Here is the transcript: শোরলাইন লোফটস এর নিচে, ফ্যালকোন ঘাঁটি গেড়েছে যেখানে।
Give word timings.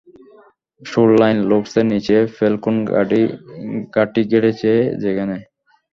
শোরলাইন 0.81 1.37
লোফটস 1.49 1.75
এর 1.79 1.85
নিচে, 1.91 2.17
ফ্যালকোন 2.35 2.75
ঘাঁটি 3.95 4.21
গেড়েছে 4.31 4.71
যেখানে। 5.03 5.35